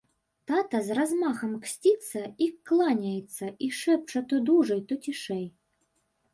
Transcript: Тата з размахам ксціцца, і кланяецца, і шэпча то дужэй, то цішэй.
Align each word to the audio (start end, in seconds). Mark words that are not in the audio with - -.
Тата 0.51 0.79
з 0.87 0.95
размахам 0.99 1.51
ксціцца, 1.65 2.23
і 2.47 2.49
кланяецца, 2.71 3.45
і 3.67 3.71
шэпча 3.83 4.19
то 4.33 4.43
дужэй, 4.51 4.81
то 4.89 4.93
цішэй. 5.07 5.45